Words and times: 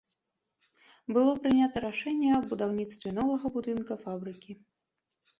Было 1.17 1.33
прынята 1.41 1.83
рашэнне 1.83 2.29
аб 2.37 2.43
будаўніцтве 2.53 3.11
новага 3.17 3.51
будынка 3.59 3.93
фабрыкі. 4.07 4.57